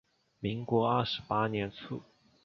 [0.39, 2.01] 民国二十八年卒。